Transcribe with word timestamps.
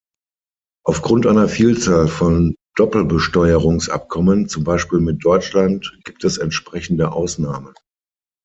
Aufgrund 0.83 1.27
einer 1.27 1.47
Vielzahl 1.47 2.07
von 2.07 2.55
Doppelbesteuerungsabkommen, 2.75 4.49
zum 4.49 4.63
Beispiel 4.63 4.99
mit 4.99 5.23
Deutschland, 5.23 5.95
gibt 6.05 6.23
es 6.23 6.39
entsprechende 6.39 7.11
Ausnahmen. 7.11 7.75